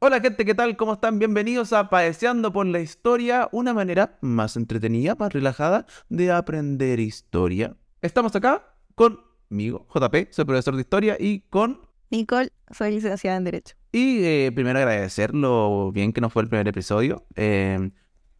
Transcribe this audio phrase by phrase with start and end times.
[0.00, 0.76] Hola gente, ¿qué tal?
[0.76, 1.18] ¿Cómo están?
[1.18, 7.74] Bienvenidos a Padeseando por la Historia, una manera más entretenida, más relajada de aprender historia.
[8.00, 11.80] Estamos acá conmigo, JP, soy profesor de historia, y con...
[12.10, 13.74] Nicole, soy licenciada en Derecho.
[13.90, 17.26] Y eh, primero agradecer lo bien que nos fue el primer episodio.
[17.34, 17.90] Eh,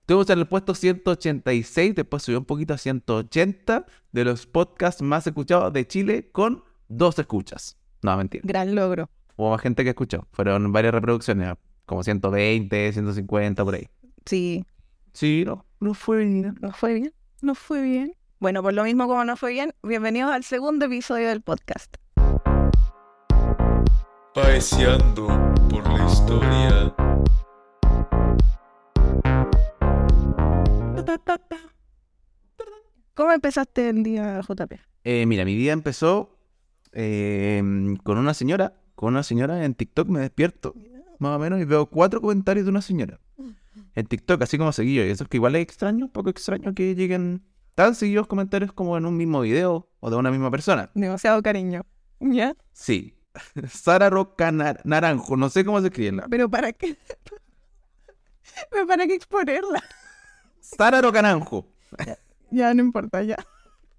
[0.02, 5.26] Estuvimos en el puesto 186, después subió un poquito a 180 de los podcasts más
[5.26, 7.76] escuchados de Chile con dos escuchas.
[8.00, 8.42] No, mentira.
[8.46, 9.10] Gran logro.
[9.40, 10.26] Hubo más gente que escuchó.
[10.32, 11.54] Fueron varias reproducciones,
[11.86, 13.88] como 120, 150, por ahí.
[14.26, 14.64] Sí,
[15.12, 16.56] Sí, no, no fue bien.
[16.60, 17.12] nos fue bien.
[17.40, 18.14] Nos fue bien.
[18.40, 21.94] Bueno, por lo mismo como nos fue bien, bienvenidos al segundo episodio del podcast.
[24.34, 25.28] Paseando
[25.70, 26.94] por la historia.
[33.14, 34.72] ¿Cómo empezaste el día, JP?
[35.04, 36.36] Eh, mira, mi día empezó
[36.92, 37.62] eh,
[38.04, 40.74] con una señora, con una señora en TikTok me despierto,
[41.20, 43.20] más o menos, y veo cuatro comentarios de una señora.
[43.94, 46.74] En TikTok, así como seguido, y eso es que igual es extraño, un poco extraño
[46.74, 47.44] que lleguen
[47.76, 50.90] tan seguidos comentarios como en un mismo video o de una misma persona.
[50.94, 51.86] Demasiado cariño.
[52.18, 52.56] ¿Ya?
[52.72, 53.14] Sí.
[53.68, 56.20] Sara Roca Nar- Naranjo, no sé cómo se escribe.
[56.28, 56.96] ¿Pero para qué?
[58.70, 59.80] ¿Pero para qué exponerla?
[60.60, 61.68] Sara Roca Naranjo.
[62.50, 63.36] Ya, no importa, ya.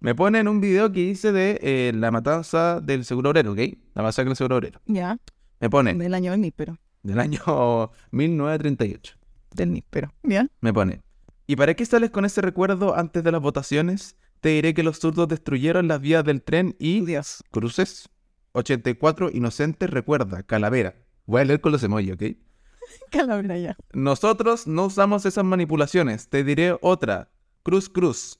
[0.01, 3.59] Me pone en un video que hice de eh, la matanza del seguro obrero, ¿ok?
[3.95, 4.79] La masacre del seguro obrero.
[4.85, 5.17] Ya.
[5.59, 6.77] Me pone Del año del níspero.
[7.03, 9.15] del año 1938.
[9.53, 10.13] Del níspero.
[10.23, 10.47] ¿Ya?
[10.61, 11.01] Me pone.
[11.47, 14.15] ¿Y para qué sales con ese recuerdo antes de las votaciones?
[14.39, 17.01] Te diré que los zurdos destruyeron las vías del tren y...
[17.01, 17.43] Dios.
[17.51, 18.07] Cruces.
[18.53, 20.43] 84 inocentes recuerda.
[20.43, 20.95] Calavera.
[21.25, 22.23] Voy a leer con los emojis, ¿ok?
[23.11, 23.75] Calavera ya.
[23.91, 26.29] Nosotros no usamos esas manipulaciones.
[26.29, 27.31] Te diré otra.
[27.63, 28.39] Cruz Cruz.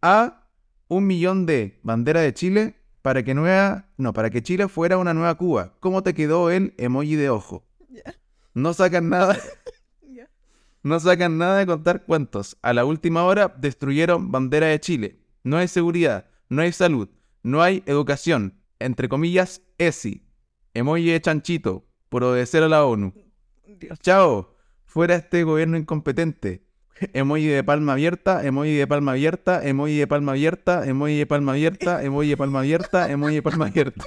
[0.00, 0.41] A
[0.92, 5.14] un millón de bandera de Chile para que nueva, no, para que Chile fuera una
[5.14, 5.74] nueva Cuba.
[5.80, 7.64] ¿Cómo te quedó el emoji de ojo?
[8.54, 9.38] No sacan nada,
[10.82, 12.58] no sacan nada de contar cuentos.
[12.60, 15.20] A la última hora destruyeron bandera de Chile.
[15.42, 17.08] No hay seguridad, no hay salud,
[17.42, 18.60] no hay educación.
[18.78, 20.26] Entre comillas, ESI.
[20.74, 23.14] Emoji de chanchito por obedecer a la ONU.
[23.64, 23.98] Dios.
[24.00, 26.66] Chao, fuera este gobierno incompetente.
[27.12, 31.52] Emoji de palma abierta, emoji de palma abierta, emoji de palma abierta, emoji de palma
[31.52, 34.04] abierta, emoji de palma abierta, emoji de palma abierta.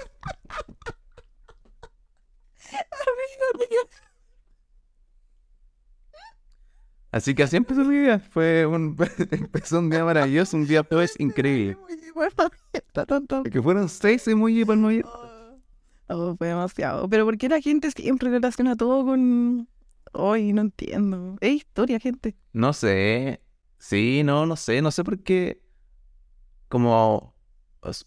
[7.12, 8.20] Así que así empezó mi día.
[8.20, 8.96] Fue un,
[9.32, 11.78] empezó un día maravilloso, un día pues increíble.
[13.50, 15.10] Que fueron seis emoji de palma abierta.
[16.08, 17.10] Oh, fue demasiado.
[17.10, 19.68] Pero ¿por qué la gente siempre relaciona todo con...
[20.18, 21.38] Ay, no entiendo.
[21.42, 22.36] Es historia, gente.
[22.54, 23.42] No sé.
[23.78, 24.82] Sí, no, no sé.
[24.82, 25.62] No sé por qué.
[26.70, 27.36] Como.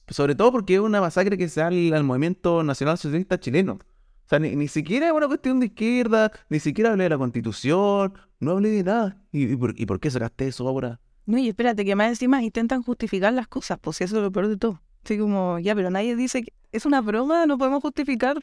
[0.09, 3.75] Sobre todo porque es una masacre que se da al, al movimiento nacional socialista chileno.
[3.75, 7.19] O sea, ni, ni siquiera es una cuestión de izquierda, ni siquiera hablé de la
[7.19, 9.23] constitución, no hablé de nada.
[9.31, 11.01] ¿Y, y por, y por qué sacaste eso ahora?
[11.27, 14.33] No, y espérate, que más encima intentan justificar las cosas, pues si eso es lo
[14.33, 14.83] peor de todo.
[15.05, 18.43] Así como, ya, pero nadie dice que es una broma, no podemos justificar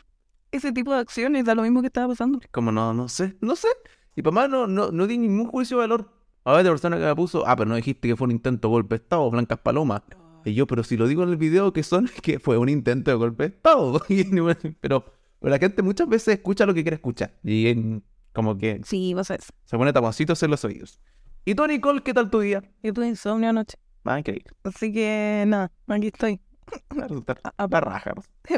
[0.55, 2.39] ese tipo de acciones, da lo mismo que estaba pasando.
[2.51, 3.67] Como no, no sé, no sé.
[4.15, 6.11] Y para más no, no, no di ningún juicio de valor.
[6.43, 8.67] A ver, de persona que me puso, ah, pero no dijiste que fue un intento
[8.67, 10.01] de golpe de Estado, Blancas Palomas.
[10.45, 13.09] Y yo, pero si lo digo en el video que son, que fue un intento
[13.11, 13.99] de golpe de Estado.
[14.81, 15.05] Pero,
[15.39, 17.33] pero la gente muchas veces escucha lo que quiere escuchar.
[17.43, 19.51] Y en- como que Sí, vos sabes.
[19.65, 20.99] se pone taponcitos en los oídos.
[21.45, 22.63] ¿Y tú, Nicole, qué tal tu día?
[22.83, 23.77] Yo tuve insomnio anoche.
[24.03, 24.51] Ah, increíble.
[24.63, 26.39] Así que, nada, aquí estoy.
[26.89, 28.13] Está, A- a- está raja.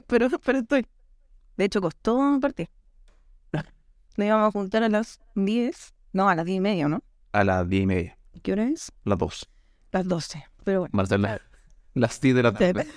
[0.07, 0.85] pero, pero estoy.
[1.57, 2.69] De hecho, costó partir.
[4.15, 5.93] Nos íbamos a juntar a las 10.
[6.13, 7.03] No, a las 10 y media, ¿no?
[7.33, 8.91] A las diez y media, ¿Qué hora es?
[9.03, 9.47] las dos.
[9.91, 10.43] Las 12.
[10.63, 10.91] Pero bueno.
[10.93, 11.39] Marcela,
[11.93, 12.87] las 10 de la tarde.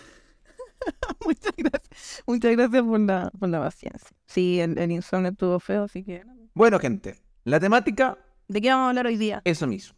[1.26, 2.22] Muchas gracias.
[2.26, 4.09] Muchas gracias por la, por la paciencia.
[4.26, 6.22] Sí, el, el insomnio estuvo feo, así que...
[6.54, 8.16] Bueno, gente, la temática
[8.48, 9.42] ¿De qué vamos a hablar hoy día?
[9.44, 9.94] eso mismo.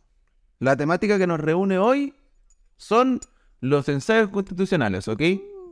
[0.58, 2.14] La temática que nos reúne hoy
[2.76, 3.20] son
[3.60, 5.22] los ensayos constitucionales, ¿ok?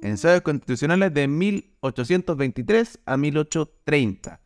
[0.02, 4.40] Ensayos constitucionales de 1823 a 1830.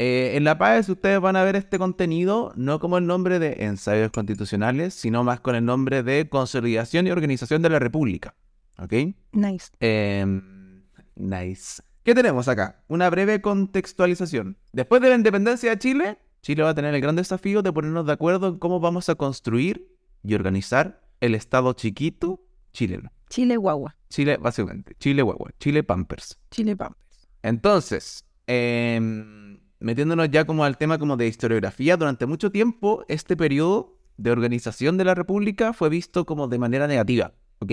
[0.00, 3.64] Eh, en la PAES ustedes van a ver este contenido no como el nombre de
[3.64, 8.36] ensayos constitucionales, sino más con el nombre de consolidación y organización de la República,
[8.78, 8.92] ¿ok?
[9.32, 9.70] Nice.
[9.80, 10.84] Em,
[11.16, 11.82] nice.
[12.04, 12.84] ¿Qué tenemos acá?
[12.86, 14.56] Una breve contextualización.
[14.72, 18.06] Después de la independencia de Chile, Chile va a tener el gran desafío de ponernos
[18.06, 22.40] de acuerdo en cómo vamos a construir y organizar el Estado chiquito
[22.72, 23.10] chileno.
[23.28, 23.96] Chile guagua.
[24.10, 24.94] Chile, básicamente.
[24.98, 25.50] Chile guagua.
[25.58, 26.38] Chile Pampers.
[26.50, 27.28] Chile Pampers.
[27.42, 33.98] Entonces, em, metiéndonos ya como al tema como de historiografía, durante mucho tiempo este periodo
[34.16, 37.72] de organización de la República fue visto como de manera negativa, ¿ok?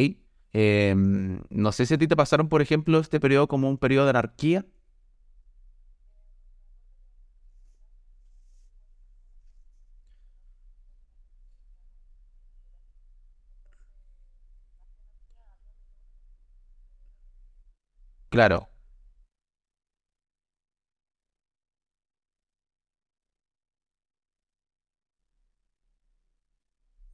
[0.53, 4.05] Em, no sé si a ti te pasaron, por ejemplo, este periodo como un periodo
[4.05, 4.65] de anarquía.
[18.35, 18.67] Claro.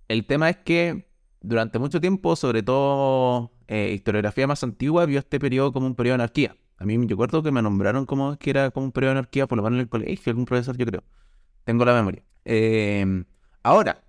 [0.07, 1.07] El tema es que
[1.41, 6.17] durante mucho tiempo, sobre todo eh, historiografía más antigua, vio este periodo como un periodo
[6.17, 6.57] de anarquía.
[6.77, 9.47] A mí me recuerdo que me nombraron como que era como un periodo de anarquía,
[9.47, 11.03] por lo menos en el colegio, algún profesor, yo creo.
[11.65, 12.23] Tengo la memoria.
[12.45, 13.25] Eh,
[13.63, 14.03] ahora,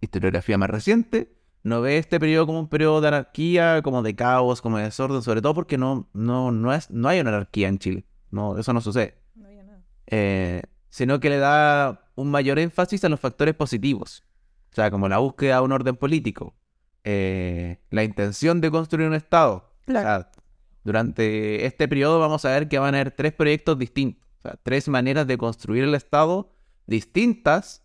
[0.00, 1.33] historiografía más reciente,
[1.64, 5.22] no ve este periodo como un periodo de anarquía, como de caos, como de desorden,
[5.22, 8.04] sobre todo porque no, no, no, es, no hay una anarquía en Chile.
[8.30, 9.18] No, eso no sucede.
[9.34, 9.82] No había nada.
[10.06, 14.22] Eh, sino que le da un mayor énfasis a los factores positivos.
[14.72, 16.54] O sea, como la búsqueda de un orden político,
[17.02, 19.72] eh, la intención de construir un Estado.
[19.86, 20.06] Claro.
[20.06, 20.30] O sea,
[20.84, 24.22] durante este periodo vamos a ver que van a haber tres proyectos distintos.
[24.40, 26.52] O sea, tres maneras de construir el Estado
[26.86, 27.83] distintas,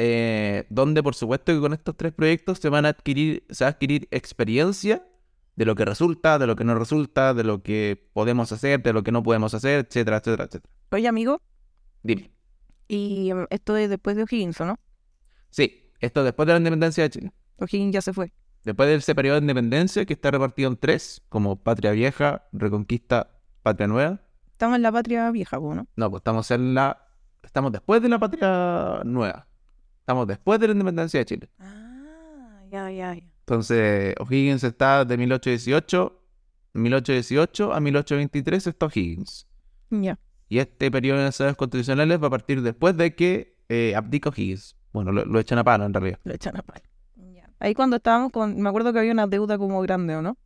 [0.00, 3.68] eh, donde por supuesto que con estos tres proyectos se van a adquirir, se va
[3.68, 5.04] a adquirir experiencia
[5.56, 8.92] de lo que resulta, de lo que no resulta, de lo que podemos hacer, de
[8.92, 10.72] lo que no podemos hacer, etcétera, etcétera, etcétera.
[10.92, 11.42] Oye, amigo,
[12.04, 12.30] Dime.
[12.86, 14.78] y em, esto es después de O'Higgins, ¿o ¿no?
[15.50, 17.32] Sí, esto después de la independencia de Chile.
[17.56, 18.32] O'Higgins ya se fue.
[18.62, 23.32] Después de ese periodo de independencia que está repartido en tres, como Patria Vieja, Reconquista,
[23.64, 24.20] Patria Nueva.
[24.52, 25.88] Estamos en la patria vieja, ¿no?
[25.96, 27.04] No, pues estamos en la...
[27.42, 29.47] Estamos después de la Patria Nueva.
[30.08, 31.50] Estamos después de la independencia de Chile.
[31.58, 33.22] Ah, ya, ya, ya.
[33.40, 36.18] Entonces, O'Higgins está de 1818,
[36.72, 39.46] 1818 a 1823 está O'Higgins.
[39.90, 40.18] Ya.
[40.48, 44.76] Y este periodo de ensayos constitucionales va a partir después de que eh, abdica O'Higgins.
[44.94, 46.18] Bueno, lo, lo echan a pano en realidad.
[46.24, 46.80] Lo echan a palo.
[47.34, 47.50] Ya.
[47.60, 48.58] Ahí cuando estábamos con...
[48.58, 50.38] Me acuerdo que había una deuda como grande, ¿o no?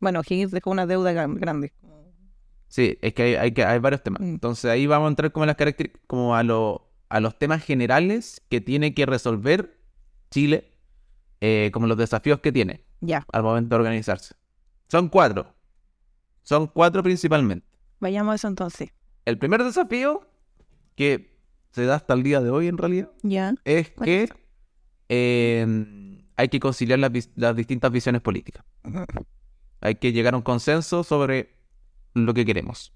[0.00, 1.72] Bueno, O'Higgins dejó una deuda gran- grande.
[2.68, 4.20] Sí, es que hay, hay, que, hay varios temas.
[4.20, 4.26] Mm.
[4.34, 7.64] Entonces ahí vamos a entrar como a las características, como a, lo- a los temas
[7.64, 9.78] generales que tiene que resolver
[10.30, 10.72] Chile,
[11.40, 14.34] eh, como los desafíos que tiene Ya, al momento de organizarse.
[14.88, 15.54] Son cuatro.
[16.42, 17.66] Son cuatro principalmente.
[18.00, 18.90] vayamos a eso entonces.
[19.24, 20.28] El primer desafío,
[20.94, 21.38] que
[21.72, 23.54] se da hasta el día de hoy en realidad, Ya.
[23.64, 24.30] es ¿Cuál que es?
[25.10, 28.64] eh, hay que conciliar las distintas visiones políticas.
[29.80, 31.54] Hay que llegar a un consenso sobre
[32.14, 32.92] lo que queremos.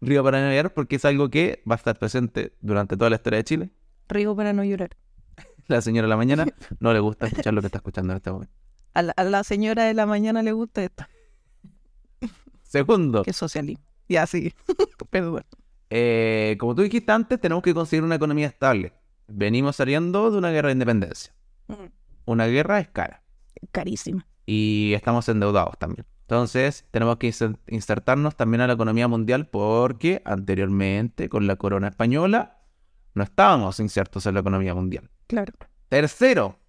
[0.00, 3.16] Río para no llorar porque es algo que va a estar presente durante toda la
[3.16, 3.70] historia de Chile.
[4.08, 4.90] Río para no llorar.
[5.68, 6.46] La señora de la mañana
[6.80, 8.52] no le gusta escuchar lo que está escuchando en este momento.
[8.94, 11.04] A la, a la señora de la mañana le gusta esto.
[12.62, 13.84] Segundo, Que socialismo.
[14.08, 14.52] Ya, sí.
[15.10, 15.44] Perdón.
[15.90, 18.92] eh, como tú dijiste antes, tenemos que conseguir una economía estable.
[19.28, 21.32] Venimos saliendo de una guerra de independencia.
[22.24, 23.22] Una guerra es cara
[23.70, 24.22] Carísimo.
[24.46, 26.04] y estamos endeudados también.
[26.30, 31.88] Entonces, tenemos que inser- insertarnos también a la economía mundial porque anteriormente, con la corona
[31.88, 32.60] española,
[33.14, 35.10] no estábamos insertos en la economía mundial.
[35.26, 35.52] Claro.
[35.88, 36.60] Tercero,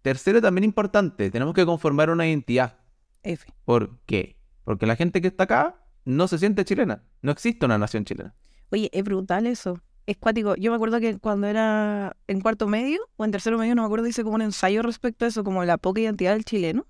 [0.00, 2.78] tercero también importante, tenemos que conformar una identidad.
[3.22, 3.52] F.
[3.66, 4.38] ¿Por qué?
[4.64, 7.02] Porque la gente que está acá no se siente chilena.
[7.20, 8.34] No existe una nación chilena.
[8.70, 9.82] Oye, es brutal eso.
[10.06, 10.54] Es cuático.
[10.56, 13.86] Yo me acuerdo que cuando era en cuarto medio o en tercero medio, no me
[13.86, 16.86] acuerdo, hice como un ensayo respecto a eso, como la poca identidad del chileno.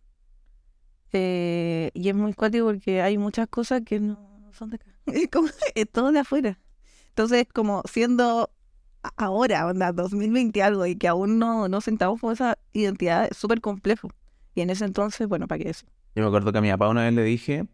[1.12, 4.18] Eh, y es muy cuático porque hay muchas cosas que no
[4.52, 4.86] son de acá.
[5.06, 6.58] Es como, es todo de afuera.
[7.10, 8.50] Entonces, como siendo
[9.16, 13.60] ahora, onda, 2020 algo, y que aún no, no sentamos con esa identidad, es súper
[13.60, 14.10] complejo.
[14.54, 15.86] Y en ese entonces, bueno, ¿para qué eso?
[16.14, 17.66] Yo me acuerdo que a mi papá una vez le dije,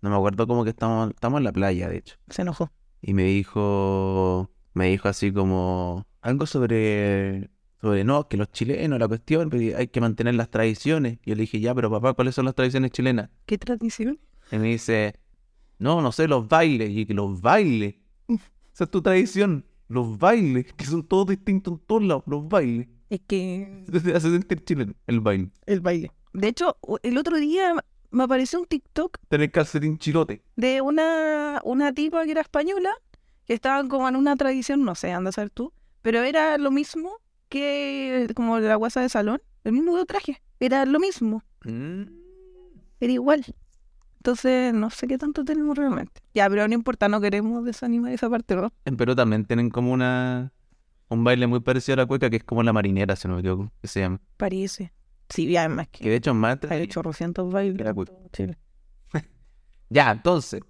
[0.00, 2.16] no me acuerdo como que estamos, estamos en la playa, de hecho.
[2.28, 2.70] Se enojó.
[3.00, 7.50] Y me dijo, me dijo así como algo sobre,
[7.82, 11.18] sobre no, que los chilenos, la cuestión, pero hay que mantener las tradiciones.
[11.24, 13.28] Y yo le dije, ya, pero papá, ¿cuáles son las tradiciones chilenas?
[13.44, 14.18] ¿Qué tradición?
[14.52, 15.14] Y me dice,
[15.78, 16.90] no, no sé, los bailes.
[16.90, 17.96] Y que los bailes,
[18.72, 22.86] esa es tu tradición, los bailes, que son todos distintos en todos lados, los bailes.
[23.10, 25.50] Es que Te hace sentir chileno, el baile.
[25.66, 26.12] el baile.
[26.32, 27.74] De hecho, el otro día
[28.10, 30.42] me apareció un TikTok Tener calcetín chilote.
[30.56, 32.90] de una, una tipa que era española,
[33.44, 36.70] que estaban como en una tradición, no sé, anda a ser tú, pero era lo
[36.70, 37.18] mismo
[37.52, 42.02] que como la guasa de salón, el mismo traje, era lo mismo, Mm.
[43.00, 43.44] era igual.
[44.18, 46.20] Entonces, no sé qué tanto tenemos realmente.
[46.34, 48.72] Ya, pero no importa, no queremos desanimar esa parte, ¿no?
[48.84, 50.52] En Perú también tienen como una
[51.08, 53.40] un baile muy parecido a la cueca, que es como la marinera, si no me
[53.40, 54.20] equivoco, que se llama.
[54.38, 54.92] Parece.
[55.28, 57.00] Sí, además Que que de hecho más hay entretenido.
[57.00, 57.94] 800 bailes
[58.32, 58.56] Chile.
[59.90, 60.62] Ya, entonces,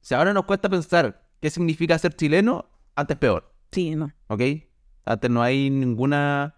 [0.00, 4.12] si ahora nos cuesta pensar qué significa ser chileno, antes peor, Sí, no.
[4.28, 4.40] ¿ok?
[5.08, 6.54] Antes no hay ninguna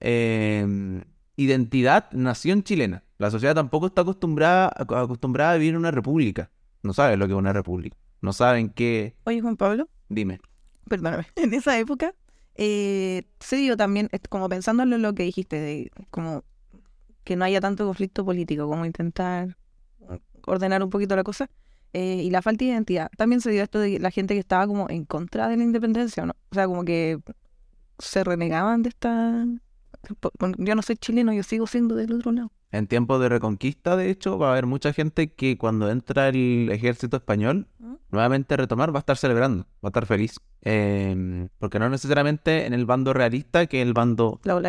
[0.00, 1.02] eh,
[1.36, 3.04] identidad, nación chilena.
[3.18, 6.50] La sociedad tampoco está acostumbrada, ac- acostumbrada a vivir en una república.
[6.82, 7.96] No saben lo que es una república.
[8.20, 9.14] No saben qué...
[9.24, 10.40] Oye, Juan Pablo, Dime.
[10.88, 12.14] perdóname, en esa época
[12.56, 16.44] eh, se dio también, como pensando en lo que dijiste, de como
[17.24, 19.56] que no haya tanto conflicto político, como intentar
[20.46, 21.48] ordenar un poquito la cosa.
[21.92, 23.08] Eh, y la falta de identidad.
[23.16, 26.24] También se dio esto de la gente que estaba como en contra de la independencia,
[26.24, 26.34] ¿o ¿no?
[26.50, 27.20] O sea, como que
[27.98, 29.46] se renegaban de esta...
[30.58, 32.52] Yo no soy chileno, yo sigo siendo del otro lado.
[32.72, 36.68] En tiempos de reconquista, de hecho, va a haber mucha gente que cuando entra el
[36.72, 37.94] ejército español, ¿Mm?
[38.10, 40.36] nuevamente retomar, va a estar celebrando, va a estar feliz.
[40.62, 44.60] Em, porque no necesariamente en el bando realista, que el bando La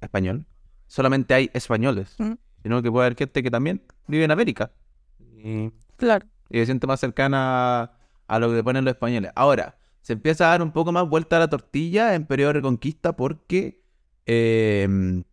[0.00, 0.46] español,
[0.86, 2.32] solamente hay españoles, Mm.
[2.62, 4.72] sino que puede haber gente que también vive en América
[5.20, 6.26] y, Claro.
[6.50, 7.92] y se siente más cercana
[8.26, 9.30] a lo que ponen los españoles.
[9.34, 12.52] Ahora, se empieza a dar un poco más vuelta a la tortilla en periodo de
[12.52, 13.82] reconquista porque
[14.26, 15.24] em,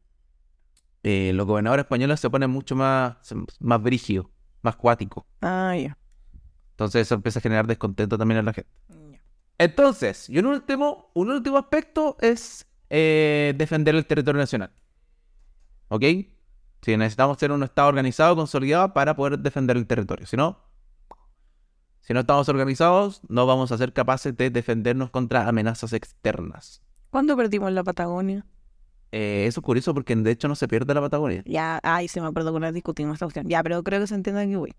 [1.03, 3.17] eh, los gobernadores españoles se ponen mucho más,
[3.59, 4.27] más brígidos,
[4.61, 5.25] más cuáticos.
[5.41, 5.97] Ah, ya.
[6.69, 8.71] Entonces eso empieza a generar descontento también en la gente.
[9.57, 14.71] Entonces, y un último, un último aspecto es eh, defender el territorio nacional.
[15.89, 16.03] ¿Ok?
[16.81, 20.25] Si necesitamos ser un Estado organizado, consolidado para poder defender el territorio.
[20.25, 20.63] Si no,
[22.01, 26.81] si no estamos organizados, no vamos a ser capaces de defendernos contra amenazas externas.
[27.09, 28.45] ¿Cuándo perdimos la Patagonia?
[29.11, 31.43] Eh, eso es curioso porque de hecho no se pierde la Patagonia.
[31.45, 33.47] Ya, ay, se me acuerdo la discutimos esta cuestión.
[33.47, 34.73] Ya, pero creo que se entiende que voy.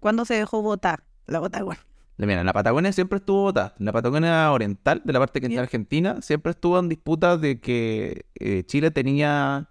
[0.00, 1.84] ¿Cuándo se dejó votar la Patagonia?
[2.18, 3.74] Mira, la Patagonia siempre estuvo votada.
[3.78, 5.60] La Patagonia oriental, de la parte que está Bien.
[5.60, 9.68] Argentina, siempre estuvo en disputa de que eh, Chile tenía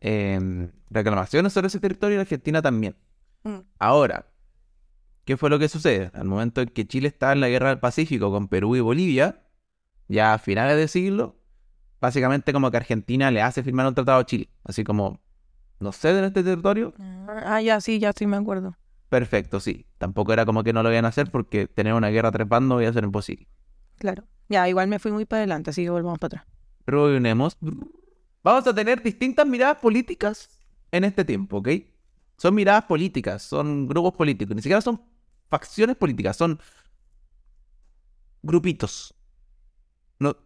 [0.00, 2.96] em, reclamaciones sobre ese territorio y la Argentina también.
[3.42, 3.58] Mm.
[3.78, 4.26] Ahora,
[5.30, 6.10] ¿qué fue lo que sucede?
[6.14, 9.44] Al momento en que Chile estaba en la guerra del Pacífico con Perú y Bolivia,
[10.08, 11.36] ya a finales de siglo,
[12.00, 14.50] básicamente como que Argentina le hace firmar un tratado a Chile.
[14.64, 15.20] Así como,
[15.78, 16.94] ¿no ceden este territorio?
[17.28, 18.76] Ah, ya, sí, ya sí me acuerdo.
[19.08, 19.86] Perfecto, sí.
[19.98, 22.90] Tampoco era como que no lo iban a hacer porque tener una guerra bandos iba
[22.90, 23.46] a ser imposible.
[23.98, 24.24] Claro.
[24.48, 26.54] Ya, igual me fui muy para adelante, así que volvamos para atrás.
[26.86, 27.56] Reunimos.
[28.42, 30.58] Vamos a tener distintas miradas políticas
[30.90, 31.68] en este tiempo, ¿ok?
[32.36, 35.00] Son miradas políticas, son grupos políticos, ni siquiera son
[35.50, 36.60] facciones políticas, son
[38.42, 39.14] grupitos.
[40.18, 40.36] No,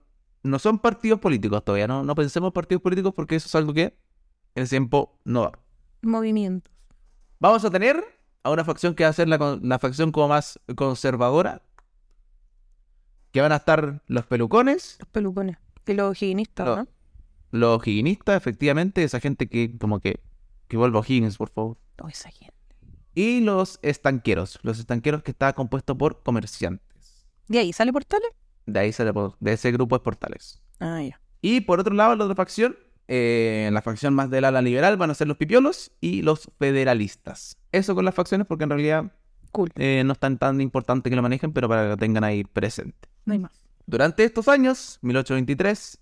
[0.42, 3.96] no son partidos políticos todavía, no, no pensemos partidos políticos porque eso es algo que
[4.54, 5.52] en ese tiempo no va.
[6.02, 6.73] Movimientos.
[7.38, 8.02] Vamos a tener
[8.42, 11.62] a una facción que va a ser la, facción como más conservadora,
[13.32, 15.56] que van a estar los pelucones, Los pelucones.
[15.87, 16.76] Y los higienistas, No.
[16.76, 16.88] ¿no?
[17.50, 20.20] Los higienistas, efectivamente, esa gente que como que...
[20.66, 21.76] Que vuelva Higgins, por favor.
[22.02, 22.53] Oh, esa gente.
[23.14, 24.59] Y los estanqueros.
[24.62, 27.26] Los estanqueros que está compuesto por comerciantes.
[27.49, 28.30] ¿De ahí sale Portales?
[28.66, 30.62] De ahí sale de ese grupo de portales.
[30.80, 31.21] Ah, ya.
[31.42, 32.76] Y por otro lado, la otra facción,
[33.09, 37.59] eh, la facción más del ala liberal van a ser los pipiolos y los federalistas.
[37.73, 39.12] Eso con las facciones porque en realidad
[39.52, 39.71] Cool.
[39.76, 42.44] eh, no es tan, tan importante que lo manejen, pero para que lo tengan ahí
[42.44, 43.09] presente.
[43.26, 43.52] No hay más.
[43.87, 45.99] Durante estos años, 1823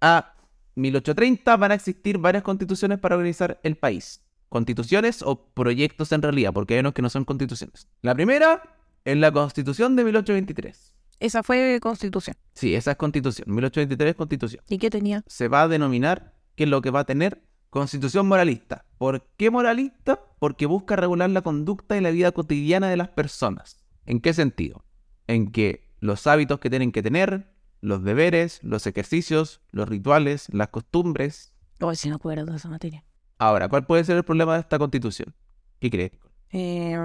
[0.00, 0.34] a
[0.74, 4.22] 1830, van a existir varias constituciones para organizar el país.
[4.48, 7.88] Constituciones o proyectos en realidad, porque hay unos que no son constituciones.
[8.02, 8.62] La primera
[9.04, 10.94] es la Constitución de 1823.
[11.18, 12.36] Esa fue Constitución.
[12.54, 13.46] Sí, esa es Constitución.
[13.48, 14.62] 1823 es Constitución.
[14.68, 15.22] ¿Y qué tenía?
[15.26, 18.84] Se va a denominar que es lo que va a tener Constitución moralista.
[18.98, 20.20] ¿Por qué moralista?
[20.38, 23.84] Porque busca regular la conducta y la vida cotidiana de las personas.
[24.06, 24.84] ¿En qué sentido?
[25.26, 30.68] En que los hábitos que tienen que tener, los deberes, los ejercicios, los rituales, las
[30.68, 31.52] costumbres.
[31.80, 33.04] Oh, si no acuerdo de esa materia.
[33.38, 35.34] Ahora, ¿cuál puede ser el problema de esta constitución?
[35.80, 36.12] ¿Qué crees?
[36.52, 36.96] Eh,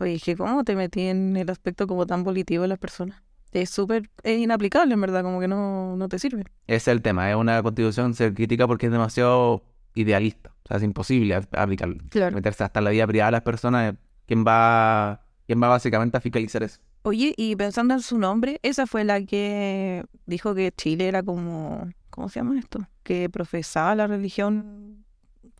[0.00, 3.22] oye, que ¿cómo te metí en el aspecto como tan volitivo de las personas?
[3.52, 6.44] Es súper es inaplicable, en verdad, como que no, no te sirve.
[6.66, 7.30] Ese es el tema.
[7.30, 9.62] Es una constitución se critica porque es demasiado
[9.94, 10.54] idealista.
[10.64, 12.02] O sea, es imposible ap- aplicarla.
[12.08, 12.34] Claro.
[12.34, 13.94] Meterse hasta la vida privada de las personas.
[14.26, 16.80] ¿Quién va, quién va básicamente a fiscalizar eso?
[17.02, 21.90] Oye, y pensando en su nombre, esa fue la que dijo que Chile era como,
[22.10, 22.78] ¿cómo se llama esto?
[23.02, 24.91] Que profesaba la religión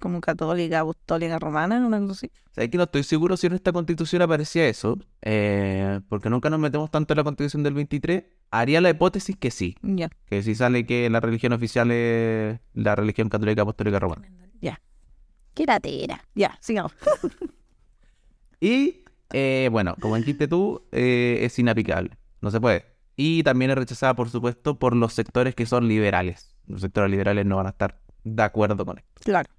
[0.02, 2.26] como católica, apostólica, romana, una cosa así.
[2.50, 6.50] O sea, que no estoy seguro si en esta constitución aparecía eso, eh, porque nunca
[6.50, 8.24] nos metemos tanto en la constitución del 23.
[8.50, 12.96] Haría la hipótesis que sí, Ya, que sí sale que la religión oficial es la
[12.96, 14.28] religión católica apostólica romana.
[14.60, 14.82] ya.
[15.54, 16.24] ¿Qué era era?
[16.34, 16.92] Ya, sigamos.
[18.60, 22.84] Y, eh, bueno, como dijiste tú, eh, es inaplicable, no se puede.
[23.16, 26.54] Y también es rechazada, por supuesto, por los sectores que son liberales.
[26.68, 29.10] Los sectores liberales no van a estar de acuerdo con esto.
[29.24, 29.50] Claro.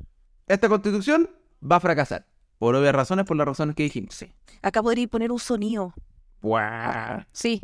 [0.48, 1.30] Esta constitución
[1.62, 2.26] va a fracasar,
[2.60, 4.16] por obvias razones, por las razones que dijimos.
[4.16, 4.32] Sí.
[4.62, 5.94] Acá podría poner un sonido.
[6.42, 7.24] ¡Guau!
[7.32, 7.62] Sí.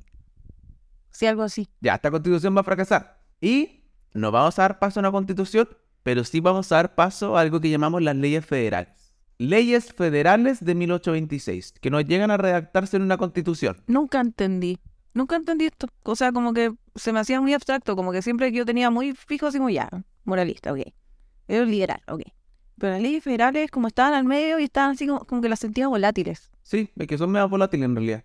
[1.12, 1.68] Sí, algo así.
[1.82, 3.22] Ya, esta constitución va a fracasar.
[3.42, 3.84] Y
[4.14, 5.68] no vamos a dar paso a una constitución,
[6.04, 9.14] pero sí vamos a dar paso a algo que llamamos las leyes federales.
[9.38, 13.78] Leyes federales de 1826, que no llegan a redactarse en una constitución.
[13.88, 14.80] Nunca entendí.
[15.14, 15.88] Nunca entendí esto.
[16.04, 18.90] O sea, como que se me hacía muy abstracto, como que siempre que yo tenía
[18.90, 19.90] muy fijo así como ya,
[20.24, 20.80] moralista, ok.
[21.48, 22.22] Era liberal, ok.
[22.80, 25.60] Pero las leyes federales como estaban al medio y estaban así como, como que las
[25.60, 26.50] sentía volátiles.
[26.64, 28.24] Sí, es que son medio volátiles en realidad.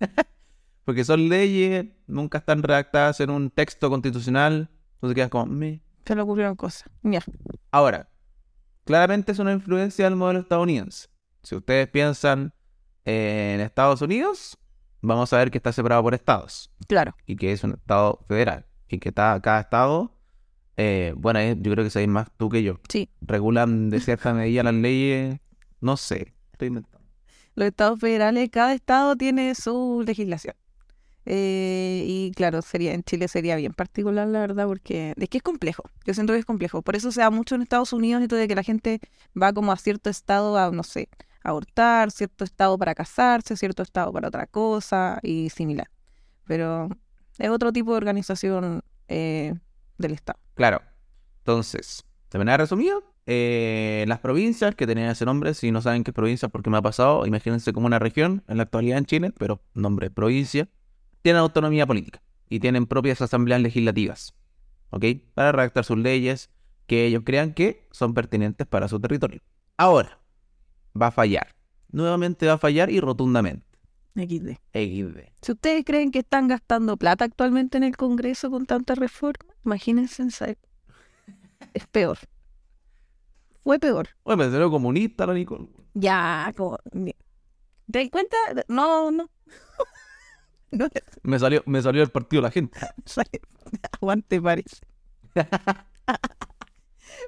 [0.84, 4.70] Porque son leyes, nunca están redactadas en un texto constitucional.
[4.94, 5.46] Entonces quedas como...
[5.46, 5.80] "Meh".
[6.04, 6.88] Se le ocurrieron cosas.
[7.02, 7.20] Ya.
[7.72, 8.08] Ahora,
[8.84, 11.08] claramente es una influencia del modelo estadounidense.
[11.42, 12.54] Si ustedes piensan
[13.04, 14.56] en Estados Unidos,
[15.00, 17.14] vamos a ver que está separado por estados Claro.
[17.26, 20.15] y que es un estado federal y que está, cada estado,
[20.76, 23.08] eh, bueno, eh, yo creo que sabéis más tú que yo, Sí.
[23.20, 25.38] regulan de cierta medida las leyes,
[25.80, 27.06] no sé, estoy inventando.
[27.54, 30.54] Los estados federales, cada estado tiene su legislación.
[31.28, 35.42] Eh, y claro, sería en Chile sería bien particular, la verdad, porque es que es
[35.42, 35.82] complejo.
[36.04, 36.82] Yo siento que es complejo.
[36.82, 39.00] Por eso se da mucho en Estados Unidos esto de que la gente
[39.40, 41.08] va como a cierto estado a, no sé,
[41.42, 45.88] a abortar, cierto estado para casarse, cierto estado para otra cosa y similar.
[46.44, 46.88] Pero
[47.38, 49.54] es otro tipo de organización eh,
[49.98, 50.38] del Estado.
[50.54, 50.82] Claro,
[51.38, 52.94] entonces, de manera resumida,
[53.26, 56.82] eh, las provincias que tenían ese nombre, si no saben qué provincia porque me ha
[56.82, 60.68] pasado, imagínense como una región en la actualidad en Chile, pero nombre provincia,
[61.22, 64.34] tienen autonomía política y tienen propias asambleas legislativas,
[64.90, 65.04] ¿ok?
[65.34, 66.50] Para redactar sus leyes
[66.86, 69.40] que ellos crean que son pertinentes para su territorio.
[69.76, 70.20] Ahora,
[71.00, 71.56] va a fallar.
[71.90, 73.65] Nuevamente va a fallar y rotundamente.
[74.16, 74.58] XD.
[74.72, 75.20] XD.
[75.42, 80.22] Si ustedes creen que están gastando plata actualmente en el Congreso con tanta reforma, imagínense
[80.22, 80.68] en esa época.
[81.74, 82.18] Es peor.
[83.62, 84.08] Fue peor.
[84.22, 85.68] Oye, me salió comunista la Nicole.
[85.94, 86.78] Ya, como...
[87.90, 88.36] ¿Te das cuenta?
[88.68, 89.30] No, no.
[90.70, 90.88] no
[91.22, 92.78] Me salió, me salió el partido la gente.
[94.00, 94.76] Aguante, parece.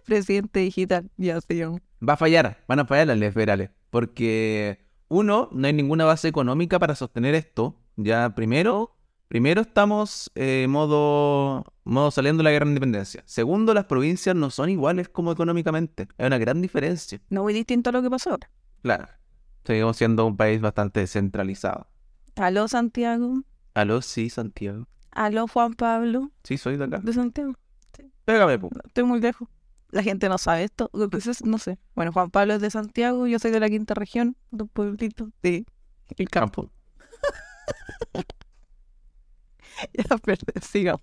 [0.05, 1.79] Presidente digital, ya se llama.
[2.07, 3.71] Va a fallar, van a fallar las leyes federales.
[3.91, 7.77] Porque, uno, no hay ninguna base económica para sostener esto.
[7.97, 8.97] Ya, primero,
[9.29, 13.23] primero estamos eh, modo, modo saliendo de la guerra de independencia.
[13.27, 16.09] Segundo, las provincias no son iguales como económicamente.
[16.19, 17.21] Hay una gran diferencia.
[17.31, 18.51] No muy distinto a lo que pasó ahora.
[18.83, 19.09] Claro.
[19.65, 21.89] Seguimos siendo un país bastante descentralizado.
[22.37, 23.43] Aló, Santiago.
[23.75, 24.87] Aló, sí, Santiago.
[25.11, 26.31] Aló, Juan Pablo.
[26.45, 26.99] Sí, soy de acá.
[26.99, 27.55] De Santiago.
[28.25, 28.71] Pégame, pu.
[28.87, 29.49] Estoy muy lejos.
[29.91, 30.91] La gente no sabe esto.
[30.93, 31.79] Lo que es- no sé.
[31.95, 35.31] Bueno, Juan Pablo es de Santiago, yo soy de la quinta región, de un pueblito
[35.43, 35.65] de
[36.17, 36.71] el campo.
[39.93, 41.03] ya, pero sigamos.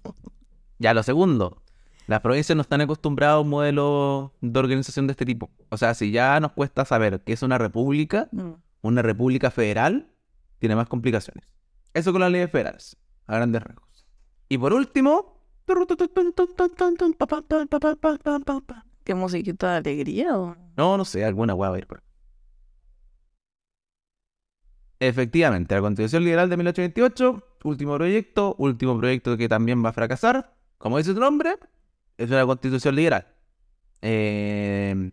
[0.80, 1.62] Ya, lo segundo.
[2.08, 5.50] Las provincias no están acostumbradas a un modelo de organización de este tipo.
[5.69, 8.30] O sea, si ya nos cuesta saber qué es una república,
[8.82, 10.12] una república federal,
[10.60, 11.48] tiene más complicaciones.
[11.93, 14.06] Eso con las leyes federales, a grandes rasgos.
[14.50, 15.35] Y por último...
[19.04, 20.38] ¿Qué musiquita de alegría?
[20.38, 20.56] o?
[20.78, 22.04] No, no sé, alguna hueá va ir por.
[24.99, 30.54] Efectivamente, la Constitución Liberal de 1828, último proyecto, último proyecto que también va a fracasar.
[30.78, 31.58] Como dice su nombre,
[32.17, 33.28] es una Constitución liberal.
[34.01, 35.12] Eh,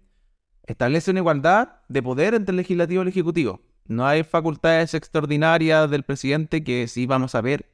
[0.67, 3.61] establece una igualdad de poder entre el legislativo y el ejecutivo.
[3.87, 7.67] No hay facultades extraordinarias del presidente que sí vamos a ver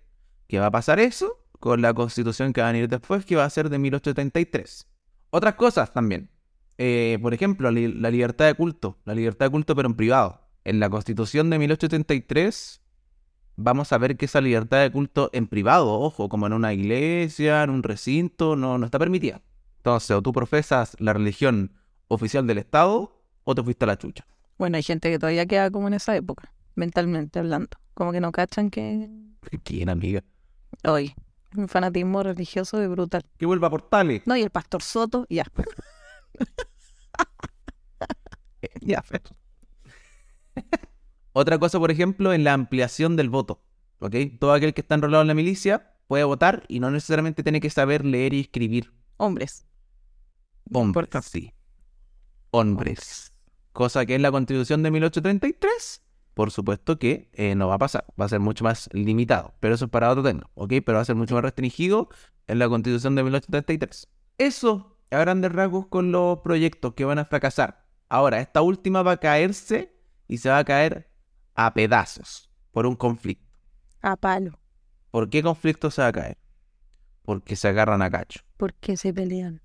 [0.46, 3.44] que va a pasar eso con la Constitución que va a venir después, que va
[3.44, 4.86] a ser de 1833.
[5.30, 6.30] Otras cosas también.
[6.78, 8.98] Eh, por ejemplo, la libertad de culto.
[9.04, 10.40] La libertad de culto, pero en privado.
[10.64, 12.82] En la Constitución de 1833
[13.56, 17.64] vamos a ver que esa libertad de culto en privado, ojo, como en una iglesia,
[17.64, 19.42] en un recinto, no, no está permitida.
[19.78, 21.72] Entonces, o tú profesas la religión
[22.06, 24.26] oficial del Estado o te fuiste a la chucha.
[24.58, 27.76] Bueno, hay gente que todavía queda como en esa época, mentalmente hablando.
[27.94, 29.10] Como que no cachan que
[29.64, 30.22] ¿Quién, amiga?
[30.84, 31.14] hoy
[31.56, 33.24] un fanatismo religioso es brutal.
[33.38, 34.22] Que vuelva a Portales.
[34.26, 35.44] No, y el pastor Soto, ya.
[38.80, 39.24] ya, pero.
[41.32, 43.62] Otra cosa, por ejemplo, en la ampliación del voto.
[44.00, 44.14] ¿Ok?
[44.38, 47.70] Todo aquel que está enrolado en la milicia puede votar y no necesariamente tiene que
[47.70, 48.92] saber leer y escribir.
[49.16, 49.66] Hombres.
[50.72, 51.52] Hombres, sí.
[52.50, 53.32] Hombres.
[53.72, 56.02] Cosa que en la constitución de 1833,
[56.38, 58.04] por supuesto que eh, no va a pasar.
[58.18, 59.54] Va a ser mucho más limitado.
[59.58, 60.74] Pero eso es para otro tema, ¿ok?
[60.86, 62.10] Pero va a ser mucho más restringido
[62.46, 64.06] en la constitución de 1833.
[64.38, 67.84] Eso a grandes rasgos con los proyectos que van a fracasar.
[68.08, 69.96] Ahora, esta última va a caerse
[70.28, 71.10] y se va a caer
[71.56, 73.58] a pedazos por un conflicto.
[74.02, 74.60] A palo.
[75.10, 76.38] ¿Por qué conflicto se va a caer?
[77.22, 78.42] Porque se agarran a cacho.
[78.56, 79.60] ¿Por qué se pelean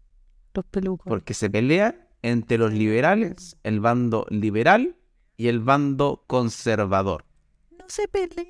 [0.56, 1.06] los pelucos?
[1.08, 4.96] Porque se pelean entre los liberales, el bando liberal
[5.38, 7.26] y el bando conservador.
[7.72, 8.48] No se peleen.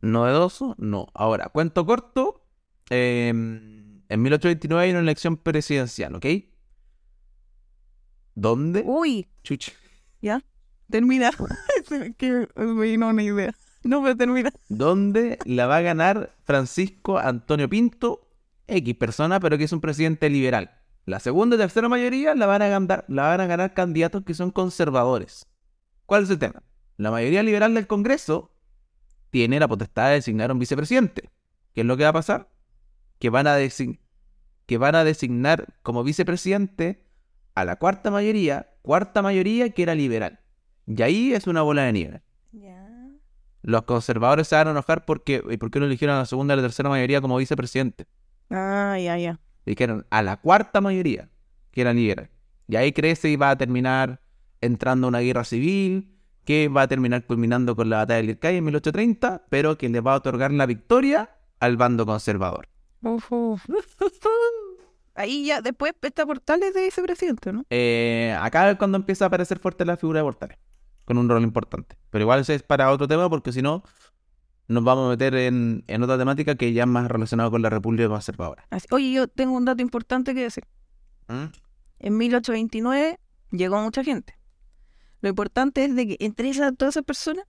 [0.00, 0.74] ¿Novedoso?
[0.78, 1.08] No.
[1.14, 2.42] Ahora, cuento corto.
[2.90, 6.26] eh, en 1829 hay una elección presidencial, ¿ok?
[8.34, 8.82] ¿Dónde?
[8.84, 9.72] Uy, Chuch.
[10.90, 11.30] termina.
[12.18, 13.54] que me vino una idea.
[13.82, 14.52] No, pero termina.
[14.68, 18.28] ¿Dónde la va a ganar Francisco Antonio Pinto?
[18.66, 20.70] X persona, pero que es un presidente liberal.
[21.04, 24.32] La segunda y tercera mayoría la van a ganar, la van a ganar candidatos que
[24.32, 25.46] son conservadores.
[26.06, 26.62] ¿Cuál es el tema?
[26.96, 28.52] La mayoría liberal del Congreso
[29.30, 31.30] tiene la potestad de designar un vicepresidente.
[31.74, 32.48] ¿Qué es lo que va a pasar?
[33.18, 33.56] Que van a,
[34.66, 37.04] que van a designar como vicepresidente
[37.54, 40.40] a la cuarta mayoría, cuarta mayoría que era liberal.
[40.86, 42.22] Y ahí es una bola de nieve.
[42.52, 42.86] Ya.
[43.62, 46.54] Los conservadores se van a enojar porque, ¿y por qué no eligieron a la segunda
[46.54, 48.06] y la tercera mayoría como vicepresidente?
[48.50, 49.40] Ah, ya, ya.
[49.64, 51.30] Dijeron a la cuarta mayoría,
[51.70, 52.30] que era liberal.
[52.68, 54.20] Y ahí crece y va a terminar
[54.64, 56.10] entrando a una guerra civil,
[56.44, 60.00] que va a terminar culminando con la batalla del Ircay en 1830, pero que le
[60.00, 62.68] va a otorgar la victoria al bando conservador.
[63.02, 63.30] Uf.
[65.16, 67.64] Ahí ya, después está Portales de vicepresidente, ¿no?
[67.70, 70.58] Eh, acá es cuando empieza a aparecer fuerte la figura de Portales,
[71.04, 71.96] con un rol importante.
[72.10, 73.84] Pero igual ese es para otro tema, porque si no,
[74.66, 77.70] nos vamos a meter en, en otra temática que ya es más relacionada con la
[77.70, 78.66] República Conservadora.
[78.70, 80.64] Así- Oye, yo tengo un dato importante que decir.
[81.28, 81.44] ¿Mm?
[82.00, 83.20] En 1829
[83.52, 84.36] llegó mucha gente.
[85.24, 87.46] Lo importante es de que entre esas, todas esas personas,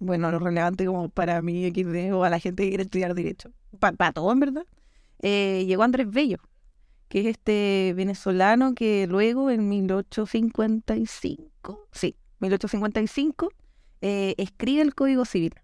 [0.00, 3.52] bueno, lo relevante como para mí XD o a la gente que quiere estudiar Derecho,
[3.78, 4.64] para todo en verdad,
[5.20, 6.38] eh, llegó Andrés Bello,
[7.06, 13.52] que es este venezolano que luego en 1855, sí, 1855,
[14.00, 15.54] eh, escribe el Código Civil.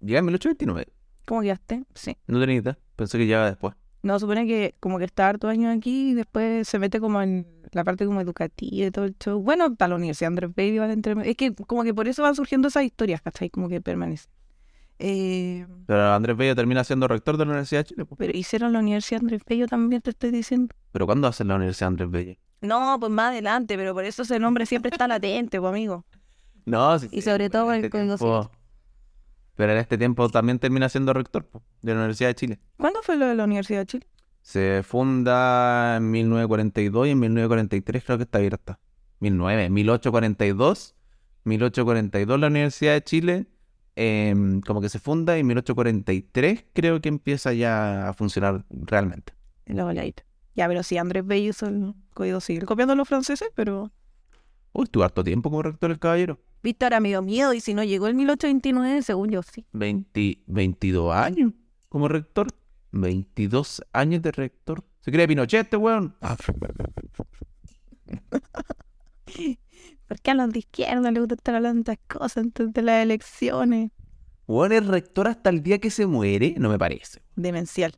[0.00, 0.92] Llega en 1829.
[1.26, 1.84] ¿Cómo quedaste?
[1.94, 2.16] Sí.
[2.26, 2.76] No tenía idea.
[2.96, 3.76] Pensé que llegaba después.
[4.02, 7.46] No, supone que como que está harto años aquí y después se mete como en
[7.72, 9.40] la parte como educativa y todo el show.
[9.42, 11.14] Bueno, está la Universidad Andrés Bello entre...
[11.30, 13.50] Es que como que por eso van surgiendo esas historias, ¿cachai?
[13.50, 14.30] Como que permanecen.
[15.00, 18.06] Eh, Pero Andrés Bello termina siendo rector de la Universidad de Chile.
[18.16, 20.74] pero hicieron la Universidad Andrés Bello también, te estoy diciendo.
[20.92, 22.34] ¿Pero cuándo hace la Universidad Andrés Bello?
[22.60, 26.04] No, pues más adelante, pero por eso ese nombre siempre está latente, pues amigo.
[26.64, 27.08] No, sí.
[27.12, 28.50] Y sobre todo en el este tiempo-
[29.54, 31.48] Pero en este tiempo también termina siendo rector
[31.82, 32.58] de la Universidad de Chile.
[32.76, 34.06] ¿Cuándo fue lo de la Universidad de Chile?
[34.48, 38.80] Se funda en 1942 y en 1943 creo que está abierta.
[39.20, 40.94] 1900, 1842.
[41.44, 43.46] 1842 la Universidad de Chile
[43.94, 49.34] em, como que se funda y en 1843 creo que empieza ya a funcionar realmente.
[49.66, 50.22] En la voladita.
[50.54, 53.92] Ya, pero sí, Andrés Bello hizo el Código Civil, copiando a los franceses, pero...
[54.72, 56.38] Uy, estuvo harto tiempo como rector el caballero.
[56.62, 59.66] Viste, ahora me dio miedo y si no llegó el 1829, según yo, sí.
[59.72, 61.52] 20, 22 años
[61.90, 62.48] como rector.
[62.92, 64.84] 22 años de rector.
[65.00, 66.16] ¿Se cree Pinochet este weón?
[70.08, 72.82] ¿Por qué a los de izquierda les gusta estar hablando de estas cosas antes de
[72.82, 73.90] las elecciones?
[74.46, 76.54] Weón es rector hasta el día que se muere.
[76.58, 77.20] No me parece.
[77.36, 77.92] Demencial.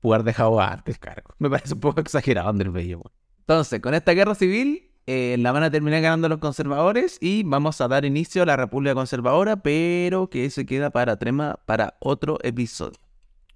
[0.00, 1.34] Jugar dejado antes, cargo.
[1.38, 2.98] Me parece un poco exagerado, Andrés Bello.
[2.98, 3.12] weón.
[3.40, 7.80] Entonces, con esta guerra civil, eh, la van a terminar ganando los conservadores y vamos
[7.80, 12.38] a dar inicio a la República Conservadora, pero que se queda para tema para otro
[12.42, 12.98] episodio.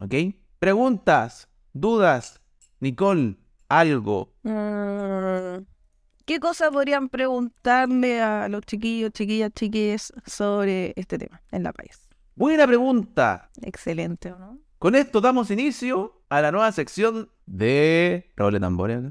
[0.05, 0.35] ¿Ok?
[0.59, 2.43] Preguntas, dudas,
[2.81, 3.38] Nicole,
[3.71, 4.35] algo.
[4.43, 5.64] Mm,
[6.27, 12.07] ¿Qué cosas podrían preguntarle a los chiquillos, chiquillas, chiquillas sobre este tema en la país?
[12.35, 13.51] Buena pregunta.
[13.62, 14.59] Excelente, ¿o no?
[14.79, 18.31] Con esto damos inicio a la nueva sección de...
[18.37, 19.03] Roble tambores.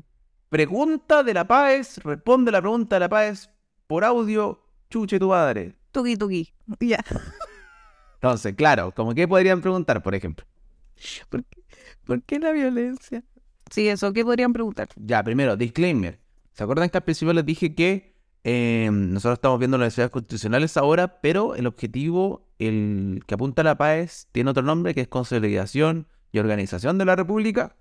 [0.50, 1.98] Pregunta de la Páez.
[2.04, 3.50] Responde la pregunta de la Páez
[3.88, 4.64] por audio.
[4.92, 5.76] Chuche tu madre.
[5.92, 6.54] Tuki, tuki.
[6.80, 7.04] Ya.
[8.16, 10.46] Entonces, claro, como que podrían preguntar, por ejemplo.
[11.30, 11.64] ¿Por qué,
[12.06, 13.24] por qué la violencia?
[13.70, 14.90] Sí, eso, ¿qué podrían preguntar?
[14.96, 16.20] Ya, primero, disclaimer.
[16.54, 20.78] ¿Se acuerdan que al principio les dije que eh, nosotros estamos viendo las necesidades constitucionales
[20.78, 25.08] ahora, pero el objetivo, el que apunta a la Páez, tiene otro nombre que es
[25.08, 27.76] consolidación y organización de la República?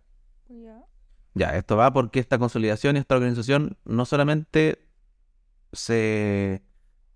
[1.34, 4.86] Ya, esto va porque esta consolidación y esta organización no solamente
[5.72, 6.62] se,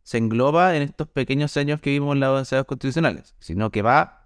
[0.03, 4.26] se engloba en estos pequeños años que vimos en las necesidades constitucionales, sino que va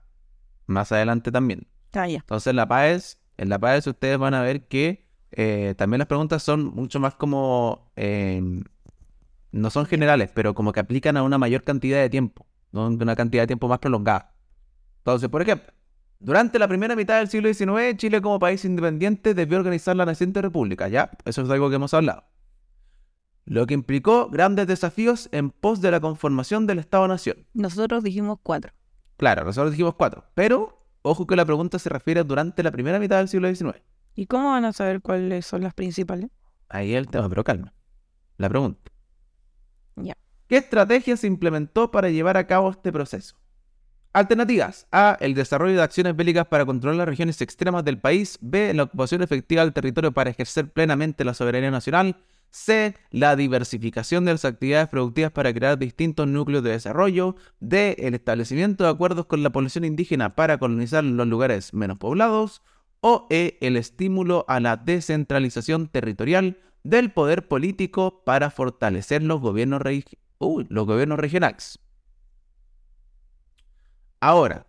[0.71, 1.67] más adelante también.
[1.93, 2.19] Ah, ya.
[2.19, 6.09] Entonces en la PAES, en la PAES ustedes van a ver que eh, también las
[6.09, 8.43] preguntas son mucho más como, eh,
[9.53, 12.87] no son generales, pero como que aplican a una mayor cantidad de tiempo, ¿no?
[12.87, 14.35] una cantidad de tiempo más prolongada.
[14.99, 15.73] Entonces, por ejemplo,
[16.19, 20.43] durante la primera mitad del siglo XIX, Chile como país independiente debió organizar la naciente
[20.43, 21.11] república, ¿ya?
[21.25, 22.25] Eso es algo que hemos hablado.
[23.47, 27.47] Lo que implicó grandes desafíos en pos de la conformación del Estado-Nación.
[27.55, 28.73] Nosotros dijimos cuatro.
[29.21, 33.19] Claro, nosotros dijimos cuatro, pero ojo que la pregunta se refiere durante la primera mitad
[33.19, 33.83] del siglo XIX.
[34.15, 36.31] ¿Y cómo van a saber cuáles son las principales?
[36.71, 37.75] Ahí el tema, pero calma.
[38.39, 38.91] La pregunta.
[39.97, 40.17] Ya.
[40.49, 43.37] ¿Qué estrategia se implementó para llevar a cabo este proceso?
[44.15, 44.87] Alternativas.
[44.91, 45.19] A.
[45.21, 48.39] El desarrollo de acciones bélicas para controlar las regiones extremas del país.
[48.41, 48.73] B.
[48.73, 52.17] La ocupación efectiva del territorio para ejercer plenamente la soberanía nacional.
[52.51, 52.97] C.
[53.11, 57.37] La diversificación de las actividades productivas para crear distintos núcleos de desarrollo.
[57.61, 57.97] D.
[57.99, 62.63] El establecimiento de acuerdos con la población indígena para colonizar los lugares menos poblados.
[63.01, 63.59] O E.
[63.61, 69.83] El estímulo a la descentralización territorial del poder político para fortalecer los gobiernos,
[70.41, 71.79] los gobiernos regionales.
[74.21, 74.67] Ahora,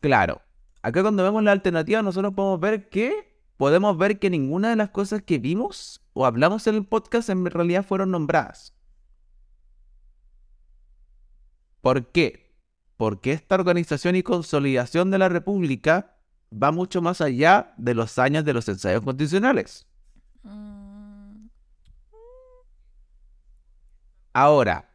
[0.00, 0.42] claro,
[0.82, 3.27] acá cuando vemos la alternativa nosotros podemos ver que
[3.58, 7.44] podemos ver que ninguna de las cosas que vimos o hablamos en el podcast en
[7.44, 8.72] realidad fueron nombradas.
[11.82, 12.56] ¿Por qué?
[12.96, 16.16] Porque esta organización y consolidación de la República
[16.50, 19.86] va mucho más allá de los años de los ensayos constitucionales.
[24.32, 24.88] Ahora,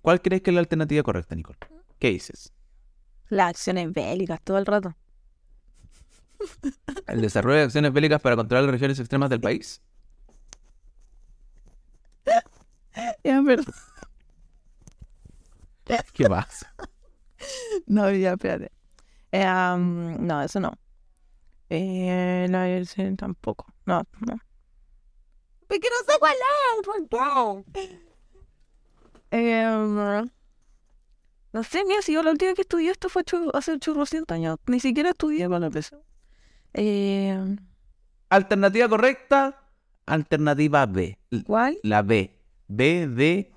[0.00, 1.58] ¿cuál crees que es la alternativa correcta, Nicole?
[2.00, 2.52] ¿Qué dices?
[3.28, 4.96] Las acciones bélicas todo el rato.
[7.06, 9.82] ¿El desarrollo de acciones bélicas para controlar las regiones extremas del país?
[13.24, 13.74] Ya, perdón.
[16.12, 16.74] ¿Qué pasa?
[17.86, 18.70] No, ya, espérate.
[19.32, 20.72] Eh, no, eso no.
[21.70, 23.66] Eh, la tampoco.
[23.86, 24.38] No, no.
[25.66, 27.08] Porque no sé cuál es.
[27.08, 27.98] ¿por qué?
[29.30, 30.22] Eh,
[31.52, 33.24] no sé, mira, si yo la última vez que estudié esto fue
[33.54, 34.58] hace churrocientos años.
[34.66, 36.02] Ni siquiera estudié cuando empezó.
[36.74, 37.56] Eh,
[38.32, 39.62] Alternativa correcta,
[40.06, 41.18] alternativa B.
[41.44, 41.78] ¿Cuál?
[41.82, 42.34] La B.
[42.66, 43.52] B de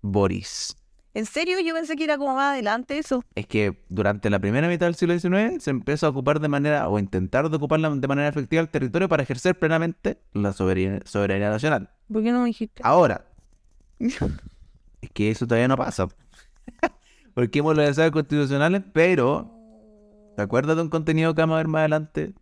[0.00, 0.76] Boris.
[1.14, 1.58] ¿En serio?
[1.58, 3.24] Yo pensé que era como más adelante eso.
[3.34, 6.88] Es que durante la primera mitad del siglo XIX se empezó a ocupar de manera,
[6.88, 11.50] o intentar de ocupar de manera efectiva el territorio para ejercer plenamente la soberanía, soberanía
[11.50, 11.90] nacional.
[12.12, 12.82] ¿Por qué no me dijiste?
[12.84, 13.26] Ahora,
[13.98, 16.06] es que eso todavía no pasa.
[17.34, 19.53] Porque hemos los constitucionales, pero
[20.36, 22.34] ¿te acuerdas de un contenido que vamos a ver más adelante?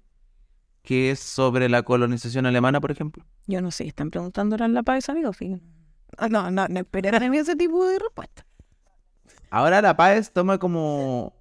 [0.82, 3.24] Que es sobre la colonización alemana, por ejemplo.
[3.46, 5.32] Yo no sé, están preguntando a la paz, amigo.
[5.32, 5.62] fíjate.
[6.18, 8.44] Ah, No, no, no esperarán mí ese tipo de respuesta.
[9.50, 11.34] Ahora la PAES toma como...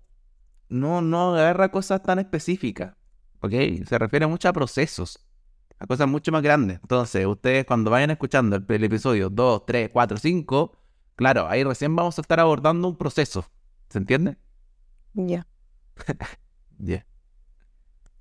[0.70, 2.96] No, no agarra cosas tan específicas.
[3.42, 3.52] ¿Ok?
[3.86, 5.20] Se refiere mucho a procesos.
[5.80, 6.80] A cosas mucho más grandes.
[6.82, 10.78] Entonces, ustedes cuando vayan escuchando el, el episodio 2, 3, 4, 5,
[11.16, 13.46] claro, ahí recién vamos a estar abordando un proceso.
[13.90, 14.38] ¿Se entiende?
[15.14, 15.46] Ya.
[16.84, 17.06] Ya.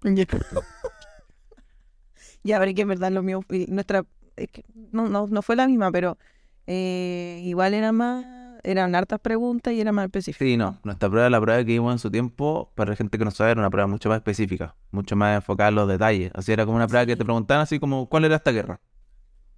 [0.03, 0.27] Ya.
[2.43, 4.05] ya, pero es que en verdad lo mío, y nuestra,
[4.37, 6.19] es que no, no, no fue la misma, pero
[6.67, 8.27] eh, igual era más,
[8.63, 10.45] eran hartas preguntas y era más específico.
[10.45, 10.79] Sí, no.
[10.85, 13.53] Nuestra prueba, la prueba que vimos en su tiempo, para la gente que no sabe,
[13.53, 14.77] era una prueba mucho más específica.
[14.91, 16.31] Mucho más enfocada en los detalles.
[16.35, 18.81] Así era como una prueba que te preguntaban así como, ¿cuál era esta guerra?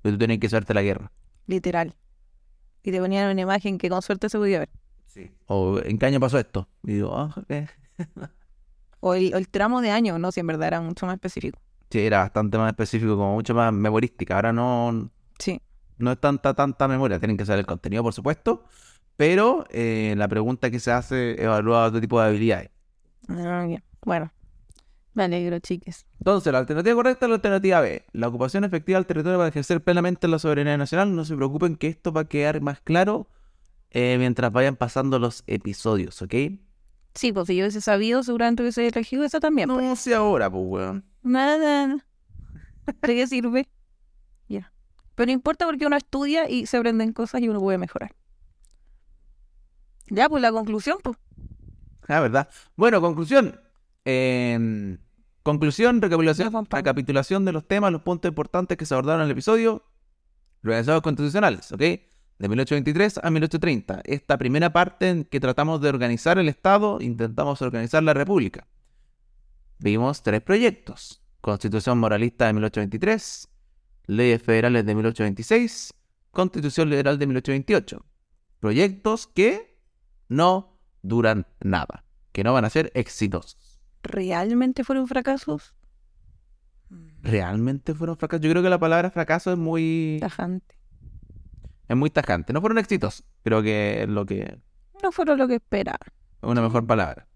[0.05, 1.11] Y tú tenías que saberte la guerra.
[1.47, 1.95] Literal.
[2.83, 4.71] Y te ponían una imagen que con suerte se podía ver.
[5.47, 6.69] O ¿en qué año pasó esto?
[6.83, 7.69] Y digo, ah, ok.
[9.01, 11.59] O el, o el tramo de año, no, si en verdad era mucho más específico.
[11.91, 14.37] Sí, era bastante más específico, como mucho más memorística.
[14.37, 15.61] Ahora no, Sí.
[15.99, 17.19] no es tanta, tanta memoria.
[17.19, 18.65] Tienen que saber el contenido, por supuesto.
[19.17, 22.71] Pero eh, la pregunta que se hace evalúa otro tipo de habilidades.
[23.29, 23.83] Ah, bien.
[24.05, 24.33] Bueno,
[25.15, 26.07] me alegro, chiques.
[26.19, 28.07] Entonces, la alternativa correcta es la alternativa B.
[28.13, 31.15] La ocupación efectiva del territorio para ejercer plenamente la soberanía nacional.
[31.15, 33.29] No se preocupen que esto va a quedar más claro
[33.91, 36.35] eh, mientras vayan pasando los episodios, ¿ok?
[37.15, 39.69] Sí, pues si yo hubiese sabido, seguramente hubiese elegido esa también.
[39.69, 39.85] pues.
[39.85, 41.05] No sé ahora, pues, weón.
[41.23, 42.05] Nada.
[42.87, 43.69] ¿De qué sirve?
[44.49, 44.73] Ya.
[45.15, 48.15] Pero no importa porque uno estudia y se aprenden cosas y uno puede mejorar.
[50.09, 51.17] Ya, pues la conclusión, pues.
[52.09, 52.49] Ah, ¿verdad?
[52.77, 53.59] Bueno, conclusión.
[54.05, 54.99] Eh,
[55.43, 59.85] conclusión, recapitulación, recapitulación de los temas, los puntos importantes que se abordaron en el episodio.
[60.65, 61.83] Ensayos constitucionales, ¿ok?
[62.43, 64.03] De 1823 a 1830.
[64.05, 68.67] Esta primera parte en que tratamos de organizar el Estado, intentamos organizar la República.
[69.79, 71.23] Vimos tres proyectos.
[71.41, 73.49] Constitución moralista de 1823,
[74.07, 75.95] leyes federales de 1826,
[76.33, 78.05] Constitución liberal de 1828.
[78.59, 79.79] Proyectos que
[80.29, 83.81] no duran nada, que no van a ser exitosos.
[84.03, 85.77] ¿Realmente fueron fracasos?
[87.21, 88.43] ¿Realmente fueron fracasos?
[88.43, 90.82] Yo creo que la palabra fracaso es muy, Tajante.
[91.93, 92.53] Es muy tajante.
[92.53, 93.25] No fueron exitosos.
[93.45, 94.59] Creo que es lo que
[95.03, 95.99] No fueron lo que esperaba.
[96.05, 97.29] es una mejor palabra.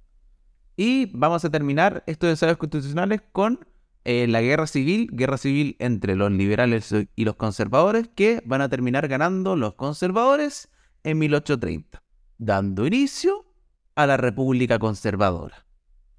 [0.77, 3.67] Y vamos a terminar estos ensayos constitucionales con
[4.05, 8.69] eh, la guerra civil, guerra civil entre los liberales y los conservadores, que van a
[8.69, 10.69] terminar ganando los conservadores
[11.03, 12.03] en 1830,
[12.39, 13.47] dando inicio
[13.95, 15.67] a la República Conservadora.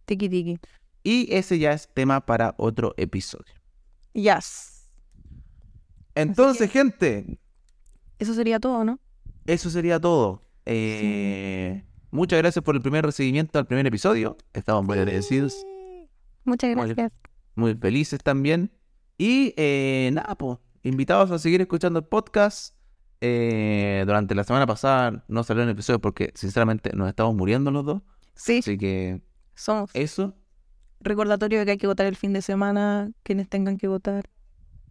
[0.06, 0.60] Tiki tiki.
[1.04, 3.54] Y ese ya es tema para otro episodio.
[4.14, 4.90] Yes.
[6.16, 7.40] Entonces, gente,
[8.20, 9.00] Eso sería todo, ¿no?
[9.46, 10.44] eso sería todo.
[10.66, 14.38] Eh, Muchas gracias por el primer recibimiento al primer episodio.
[14.54, 15.56] Estamos muy agradecidos,
[16.46, 17.12] Muchas gracias.
[17.56, 18.72] muy felices también.
[19.18, 22.76] Y eh, nada, pues, invitados a seguir escuchando el podcast.
[23.20, 27.84] Eh, durante la semana pasada no salió un episodio porque, sinceramente, nos estamos muriendo los
[27.86, 28.02] dos.
[28.36, 29.22] Sí, Así que
[29.56, 30.36] somos eso.
[31.00, 34.30] recordatorio de que hay que votar el fin de semana, quienes tengan que votar.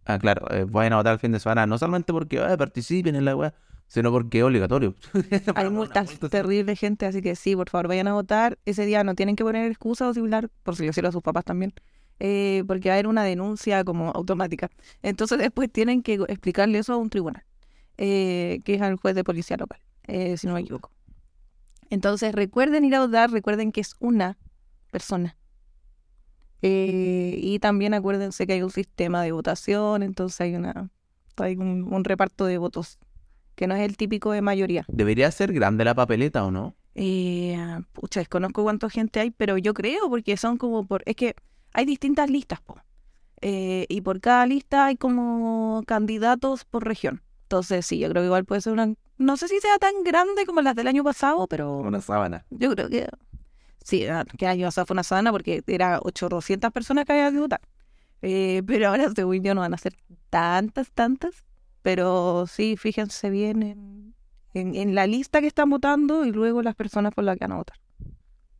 [0.07, 3.15] Ah, claro, eh, vayan a votar el fin de semana, no solamente porque "Ay, participen
[3.15, 3.53] en la weá,
[3.87, 4.95] sino porque es obligatorio.
[5.55, 8.57] Hay multas multa, terribles, gente, así que sí, por favor, vayan a votar.
[8.65, 11.21] Ese día no tienen que poner excusa o similar, por si lo hicieron a sus
[11.21, 11.73] papás también,
[12.19, 14.69] eh, porque va a haber una denuncia como automática.
[15.03, 17.43] Entonces después tienen que explicarle eso a un tribunal,
[17.97, 20.91] eh, que es al juez de policía local, eh, si no me equivoco.
[21.89, 24.37] Entonces recuerden ir a votar, recuerden que es una
[24.91, 25.37] persona.
[26.61, 30.89] Eh, y también acuérdense que hay un sistema de votación, entonces hay una
[31.37, 32.97] hay un, un reparto de votos
[33.55, 34.85] que no es el típico de mayoría.
[34.87, 36.75] Debería ser grande la papeleta, ¿o no?
[36.95, 37.57] Eh,
[37.93, 41.03] pucha, desconozco cuánta gente hay, pero yo creo, porque son como por...
[41.05, 41.35] Es que
[41.73, 42.77] hay distintas listas, po.
[43.41, 47.21] Eh, y por cada lista hay como candidatos por región.
[47.43, 48.93] Entonces, sí, yo creo que igual puede ser una...
[49.17, 52.45] No sé si sea tan grande como las del año pasado, pero Una sábana.
[52.49, 53.07] yo creo que...
[53.87, 54.05] Sí,
[54.37, 57.61] que año pasado fue una sana porque era 800 personas que había que votar.
[58.21, 59.95] Eh, pero ahora, según yo, no van a ser
[60.29, 61.45] tantas, tantas.
[61.83, 64.13] Pero sí, fíjense bien en,
[64.53, 67.53] en, en la lista que están votando y luego las personas por las que van
[67.53, 67.77] a votar.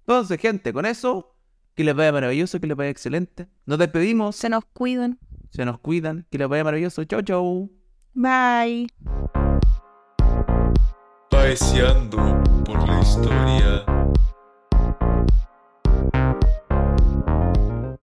[0.06, 1.36] Entonces, gente, con eso,
[1.76, 3.50] que les vaya maravilloso, que les vaya excelente.
[3.66, 5.20] Nos despedimos, Se nos cuidan.
[5.50, 7.04] se nos cuidan, que les vaya maravilloso.
[7.04, 7.70] Chau, chau.
[8.14, 8.88] Bye.
[11.30, 13.97] Paseando por la historia.